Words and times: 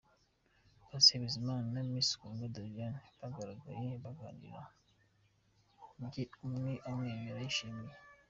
Patient 0.89 1.21
Bizimana 1.25 1.65
na 1.73 1.81
Miss 1.91 2.09
Kundwa 2.19 2.47
Doriane 2.55 2.99
bagaragaye 3.21 3.89
baganira 4.03 4.61
bui 5.99 6.23
umwe 6.47 6.71
amwenyura 6.87 7.39
yishimye. 7.45 7.93